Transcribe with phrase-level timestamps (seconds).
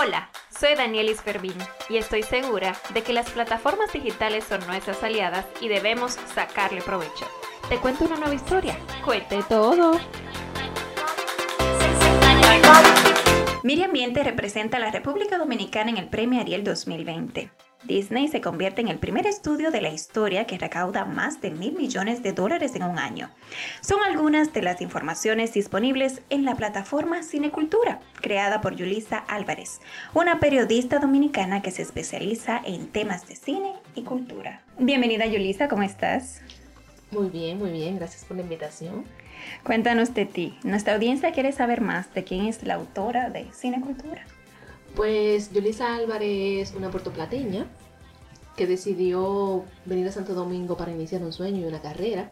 [0.00, 1.52] Hola, soy Danielis Fervin
[1.90, 7.26] y estoy segura de que las plataformas digitales son nuestras aliadas y debemos sacarle provecho.
[7.68, 8.76] Te cuento una nueva historia.
[9.04, 10.00] Cuente todo.
[13.84, 17.50] Ambiente representa a la República Dominicana en el Premio Ariel 2020.
[17.84, 21.74] Disney se convierte en el primer estudio de la historia que recauda más de mil
[21.74, 23.30] millones de dólares en un año.
[23.80, 29.80] Son algunas de las informaciones disponibles en la plataforma Cinecultura, creada por Yulisa Álvarez,
[30.14, 34.62] una periodista dominicana que se especializa en temas de cine y cultura.
[34.78, 36.40] Bienvenida Yulisa, ¿cómo estás?
[37.10, 39.04] Muy bien, muy bien, gracias por la invitación.
[39.64, 40.56] Cuéntanos de ti.
[40.62, 44.24] Nuestra audiencia quiere saber más de quién es la autora de Cinecultura.
[44.96, 47.66] Pues Yulisa Álvarez, una puertoplateña
[48.56, 52.30] que decidió venir a Santo Domingo para iniciar un sueño y una carrera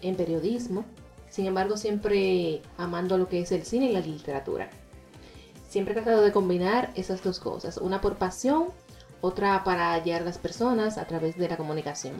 [0.00, 0.84] en periodismo,
[1.28, 4.70] sin embargo siempre amando lo que es el cine y la literatura.
[5.68, 8.68] Siempre he tratado de combinar esas dos cosas, una por pasión,
[9.20, 12.14] otra para a las personas a través de la comunicación.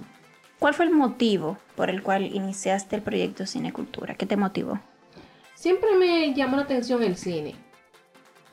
[0.58, 4.14] ¿Cuál fue el motivo por el cual iniciaste el proyecto Cinecultura?
[4.14, 4.80] ¿Qué te motivó?
[5.54, 7.54] Siempre me llamó la atención el cine.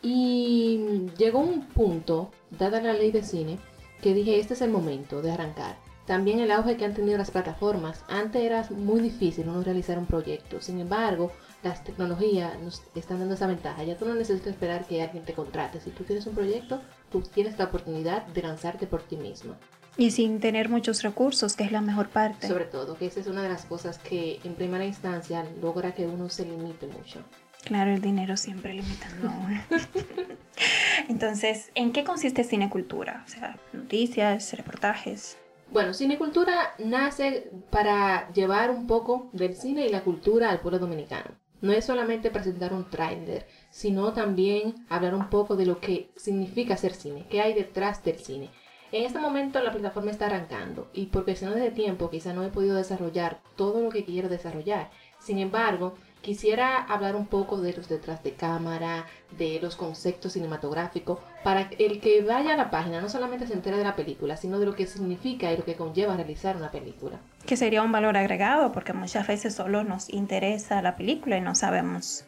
[0.02, 3.60] Y llegó un punto, dada la ley de cine,
[4.02, 5.78] que dije, este es el momento de arrancar.
[6.06, 8.04] También el auge que han tenido las plataformas.
[8.10, 10.60] Antes era muy difícil uno realizar un proyecto.
[10.60, 11.32] Sin embargo,
[11.64, 13.84] las tecnologías nos están dando esa ventaja.
[13.84, 15.80] Ya tú no necesitas esperar que alguien te contrate.
[15.80, 19.56] Si tú tienes un proyecto, tú tienes la oportunidad de lanzarte por ti mismo.
[19.98, 22.48] Y sin tener muchos recursos, que es la mejor parte.
[22.48, 26.08] Sobre todo, que esa es una de las cosas que en primera instancia logra que
[26.08, 27.20] uno se limite mucho.
[27.64, 29.32] Claro, el dinero siempre limitando.
[31.10, 33.24] Entonces, ¿en qué consiste Cinecultura?
[33.26, 35.38] O sea, noticias, reportajes.
[35.72, 41.32] Bueno, Cinecultura nace para llevar un poco del cine y la cultura al pueblo dominicano.
[41.62, 46.74] No es solamente presentar un tráiler, sino también hablar un poco de lo que significa
[46.74, 48.50] hacer cine, qué hay detrás del cine.
[48.92, 52.50] En este momento la plataforma está arrancando y por cuestiones de tiempo quizá no he
[52.50, 54.90] podido desarrollar todo lo que quiero desarrollar.
[55.20, 61.18] Sin embargo, Quisiera hablar un poco de los detrás de cámara, de los conceptos cinematográficos,
[61.44, 64.38] para que el que vaya a la página no solamente se entere de la película,
[64.38, 67.18] sino de lo que significa y lo que conlleva realizar una película.
[67.48, 71.56] Que sería un valor agregado, porque muchas veces solo nos interesa la película y no
[71.56, 72.26] sabemos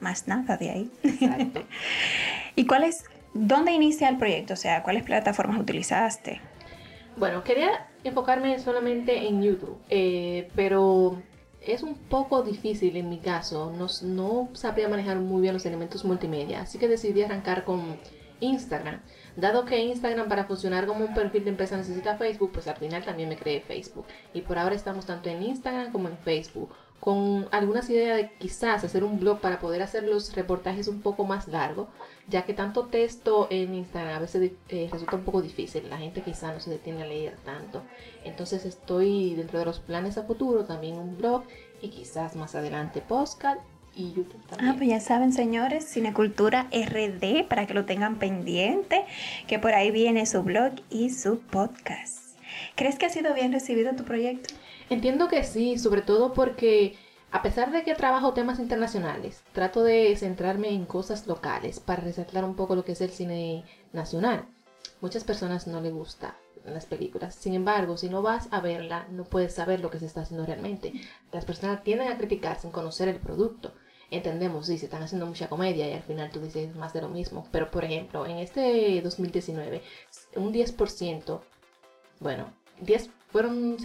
[0.00, 0.90] más nada de ahí.
[1.04, 1.62] Exacto.
[2.56, 4.54] ¿Y cuál es, dónde inicia el proyecto?
[4.54, 6.40] O sea, ¿cuáles plataformas utilizaste?
[7.16, 11.22] Bueno, quería enfocarme solamente en YouTube, eh, pero
[11.72, 16.04] es un poco difícil en mi caso, no, no sabría manejar muy bien los elementos
[16.04, 17.98] multimedia, así que decidí arrancar con
[18.40, 19.00] Instagram.
[19.36, 23.04] Dado que Instagram para funcionar como un perfil de empresa necesita Facebook, pues al final
[23.04, 24.06] también me creé Facebook.
[24.34, 28.82] Y por ahora estamos tanto en Instagram como en Facebook con algunas ideas de quizás
[28.82, 31.88] hacer un blog para poder hacer los reportajes un poco más largos,
[32.28, 36.22] ya que tanto texto en Instagram a veces eh, resulta un poco difícil, la gente
[36.22, 37.82] quizás no se detiene a leer tanto.
[38.24, 41.44] Entonces estoy dentro de los planes a futuro también un blog
[41.80, 43.60] y quizás más adelante podcast
[43.94, 44.70] y YouTube también.
[44.70, 49.04] Ah, pues ya saben, señores, Cinecultura RD, para que lo tengan pendiente,
[49.46, 52.26] que por ahí viene su blog y su podcast.
[52.74, 54.54] ¿Crees que ha sido bien recibido tu proyecto?
[54.88, 56.96] Entiendo que sí, sobre todo porque
[57.32, 62.44] a pesar de que trabajo temas internacionales, trato de centrarme en cosas locales para resaltar
[62.44, 64.46] un poco lo que es el cine nacional.
[65.00, 67.34] Muchas personas no les gusta las películas.
[67.34, 70.46] Sin embargo, si no vas a verla, no puedes saber lo que se está haciendo
[70.46, 70.92] realmente.
[71.32, 73.74] Las personas tienden a criticar sin conocer el producto.
[74.10, 77.08] Entendemos, sí, se están haciendo mucha comedia y al final tú dices más de lo
[77.08, 77.48] mismo.
[77.50, 79.82] Pero, por ejemplo, en este 2019,
[80.36, 81.40] un 10%,
[82.20, 83.76] bueno, 10 fueron,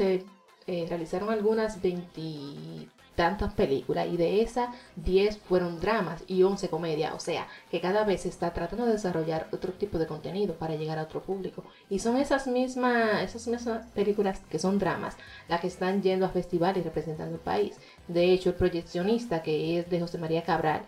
[0.71, 7.13] eh, realizaron algunas veintitantas películas y de esas 10 fueron dramas y 11 comedias.
[7.13, 10.75] O sea, que cada vez se está tratando de desarrollar otro tipo de contenido para
[10.75, 11.65] llegar a otro público.
[11.89, 15.17] Y son esas mismas, esas mismas películas que son dramas
[15.49, 17.75] las que están yendo a festivales representando el país.
[18.07, 20.83] De hecho, el proyeccionista que es de José María Cabral,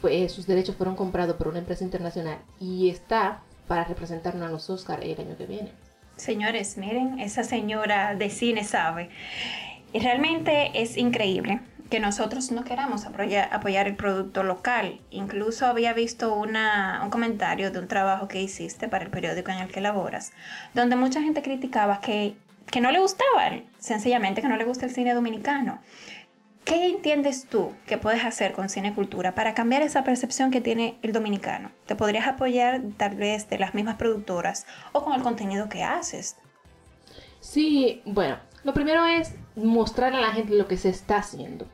[0.00, 4.70] fue, sus derechos fueron comprados por una empresa internacional y está para representarnos a los
[4.70, 5.87] Oscars el año que viene.
[6.18, 9.08] Señores, miren, esa señora de cine sabe.
[9.92, 11.60] Y realmente es increíble
[11.90, 15.00] que nosotros no queramos apoyar, el producto local.
[15.10, 19.58] Incluso había visto una, un comentario de un trabajo que hiciste para el periódico en
[19.58, 20.32] el que laboras,
[20.74, 22.34] donde mucha gente criticaba que,
[22.70, 25.78] que no le gustaba, sencillamente que no le gusta el cine dominicano.
[26.68, 31.12] ¿Qué entiendes tú que puedes hacer con Cinecultura para cambiar esa percepción que tiene el
[31.12, 31.72] dominicano?
[31.86, 36.36] ¿Te podrías apoyar tal vez de las mismas productoras o con el contenido que haces?
[37.40, 41.66] Sí, bueno, lo primero es mostrar a la gente lo que se está haciendo.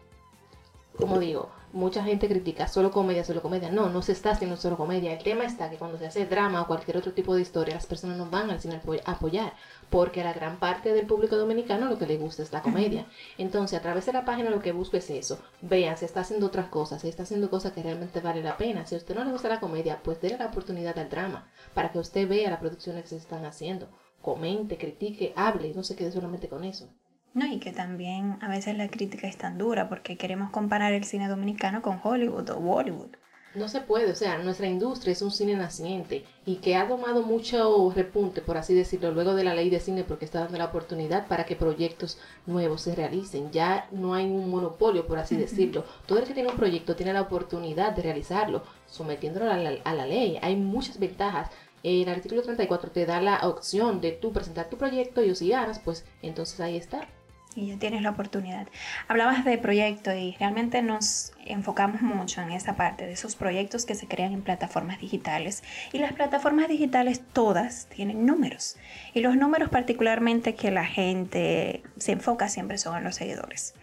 [0.96, 3.70] Como digo, mucha gente critica solo comedia, solo comedia.
[3.70, 5.12] No, no se está haciendo solo comedia.
[5.12, 7.86] El tema está que cuando se hace drama o cualquier otro tipo de historia, las
[7.86, 9.52] personas no van al cine a apoyar,
[9.90, 13.06] porque a la gran parte del público dominicano lo que le gusta es la comedia.
[13.38, 15.38] Entonces, a través de la página lo que busco es eso.
[15.60, 18.86] Vean, se está haciendo otras cosas, se está haciendo cosas que realmente vale la pena.
[18.86, 21.90] Si a usted no le gusta la comedia, pues déle la oportunidad al drama, para
[21.90, 23.88] que usted vea las producciones que se están haciendo.
[24.22, 26.88] Comente, critique, hable, no se quede solamente con eso.
[27.34, 31.02] No, y que también a veces la crítica es tan dura porque queremos comparar el
[31.02, 33.16] cine dominicano con Hollywood o Bollywood.
[33.56, 37.22] No se puede, o sea, nuestra industria es un cine naciente y que ha tomado
[37.22, 40.66] mucho repunte, por así decirlo, luego de la ley de cine porque está dando la
[40.66, 43.50] oportunidad para que proyectos nuevos se realicen.
[43.50, 45.84] Ya no hay un monopolio, por así decirlo.
[46.06, 49.94] Todo el que tiene un proyecto tiene la oportunidad de realizarlo, sometiéndolo a la, a
[49.94, 50.38] la ley.
[50.40, 51.50] Hay muchas ventajas
[51.82, 55.78] el artículo 34 te da la opción de tú presentar tu proyecto y si ganas,
[55.78, 57.06] pues entonces ahí está
[57.54, 58.66] y ya tienes la oportunidad.
[59.08, 63.94] Hablabas de proyectos y realmente nos enfocamos mucho en esa parte de esos proyectos que
[63.94, 65.62] se crean en plataformas digitales.
[65.92, 68.76] Y las plataformas digitales todas tienen números.
[69.12, 73.74] Y los números particularmente que la gente se enfoca siempre son en los seguidores.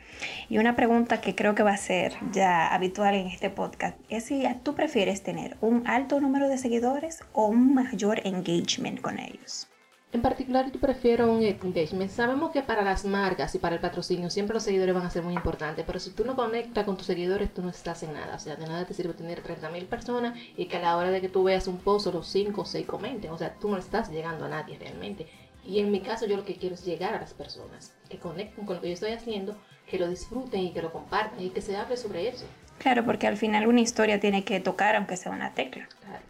[0.50, 4.26] Y una pregunta que creo que va a ser ya habitual en este podcast es
[4.26, 9.71] si tú prefieres tener un alto número de seguidores o un mayor engagement con ellos.
[10.14, 12.12] En particular, yo prefiero un engagement.
[12.12, 15.24] Sabemos que para las marcas y para el patrocinio siempre los seguidores van a ser
[15.24, 18.36] muy importantes, pero si tú no conectas con tus seguidores, tú no estás en nada.
[18.36, 21.22] O sea, de nada te sirve tener 30.000 personas y que a la hora de
[21.22, 23.32] que tú veas un post, solo 5 o 6 comenten.
[23.32, 25.28] O sea, tú no estás llegando a nadie realmente.
[25.66, 28.66] Y en mi caso, yo lo que quiero es llegar a las personas, que conecten
[28.66, 29.56] con lo que yo estoy haciendo,
[29.88, 32.46] que lo disfruten y que lo compartan y que se hable sobre eso.
[32.80, 35.88] Claro, porque al final una historia tiene que tocar, aunque sea una tecla.
[36.02, 36.24] Claro.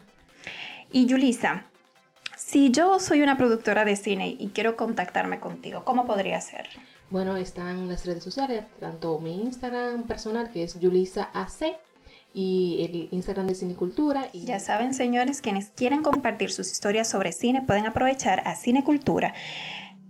[0.92, 1.66] Y Yulisa,
[2.46, 6.68] si yo soy una productora de cine y quiero contactarme contigo, ¿cómo podría ser?
[7.10, 11.78] Bueno, están las redes sociales, tanto mi Instagram personal, que es YulisaAC,
[12.34, 14.30] y el Instagram de Cinecultura.
[14.34, 14.46] Y...
[14.46, 19.34] Ya saben, señores, quienes quieren compartir sus historias sobre cine pueden aprovechar a Cinecultura.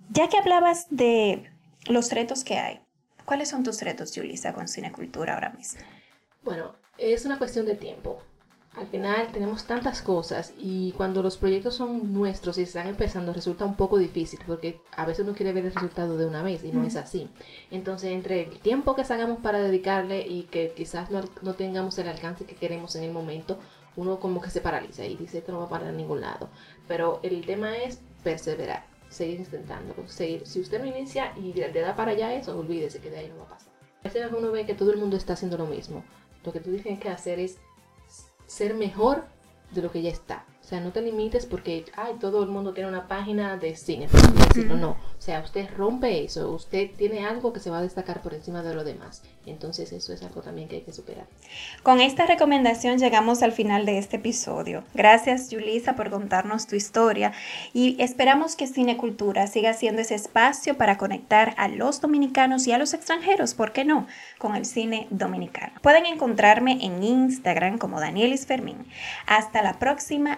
[0.10, 1.52] Ya que hablabas de
[1.88, 2.80] los retos que hay,
[3.26, 5.82] ¿cuáles son tus retos, Yulisa, con Cinecultura ahora mismo?
[6.44, 8.22] Bueno, es una cuestión de tiempo
[8.76, 13.66] al final tenemos tantas cosas y cuando los proyectos son nuestros y están empezando resulta
[13.66, 16.72] un poco difícil porque a veces uno quiere ver el resultado de una vez y
[16.72, 17.30] no es así.
[17.70, 22.08] Entonces entre el tiempo que sacamos para dedicarle y que quizás no, no, tengamos el
[22.08, 23.60] alcance que queremos en el momento,
[23.98, 26.50] uno como que se paraliza y dice que no va a parar a ningún lado.
[26.88, 30.48] Pero el tema es perseverar, seguir intentando, seguir.
[30.48, 33.40] Si usted no inicia y le da para allá eso, olvídese que de ahí no
[33.40, 33.74] va a pasar.
[34.00, 36.06] A veces uno ve que todo el mundo está haciendo lo mismo.
[36.46, 37.60] Lo que tú tienes que hacer es
[38.52, 39.24] ser mejor
[39.72, 40.44] de lo que ya está.
[40.62, 44.08] O sea, no te limites porque, ay, todo el mundo tiene una página de cine,
[44.68, 44.92] no.
[44.92, 48.64] O sea, usted rompe eso, usted tiene algo que se va a destacar por encima
[48.64, 49.22] de lo demás.
[49.46, 51.26] Entonces eso es algo también que hay que superar.
[51.84, 54.84] Con esta recomendación llegamos al final de este episodio.
[54.94, 57.34] Gracias, Julisa, por contarnos tu historia
[57.74, 62.78] y esperamos que Cinecultura siga siendo ese espacio para conectar a los dominicanos y a
[62.78, 65.74] los extranjeros, ¿por qué no?, con el cine dominicano.
[65.82, 68.86] Pueden encontrarme en Instagram como Danielis Fermín.
[69.26, 70.38] Hasta la próxima.